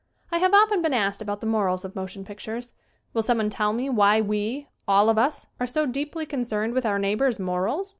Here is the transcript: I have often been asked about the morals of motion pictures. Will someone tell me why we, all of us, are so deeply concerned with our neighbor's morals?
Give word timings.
I 0.31 0.39
have 0.39 0.51
often 0.51 0.81
been 0.81 0.95
asked 0.95 1.21
about 1.21 1.41
the 1.41 1.45
morals 1.45 1.85
of 1.85 1.95
motion 1.95 2.25
pictures. 2.25 2.73
Will 3.13 3.21
someone 3.21 3.51
tell 3.51 3.71
me 3.71 3.87
why 3.87 4.19
we, 4.19 4.67
all 4.87 5.11
of 5.11 5.19
us, 5.19 5.45
are 5.59 5.67
so 5.67 5.85
deeply 5.85 6.25
concerned 6.25 6.73
with 6.73 6.87
our 6.87 6.97
neighbor's 6.97 7.37
morals? 7.37 7.89